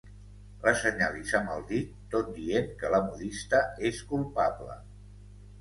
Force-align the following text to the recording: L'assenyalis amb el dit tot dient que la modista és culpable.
L'assenyalis 0.61 1.33
amb 1.41 1.51
el 1.57 1.61
dit 1.73 1.93
tot 2.15 2.33
dient 2.39 2.73
que 2.81 2.91
la 2.97 3.03
modista 3.11 3.63
és 3.91 4.01
culpable. 4.15 4.81